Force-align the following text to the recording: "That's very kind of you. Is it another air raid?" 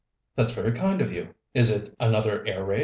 "That's 0.35 0.53
very 0.53 0.71
kind 0.71 0.99
of 0.99 1.13
you. 1.13 1.35
Is 1.53 1.69
it 1.69 1.93
another 1.99 2.43
air 2.47 2.65
raid?" 2.65 2.79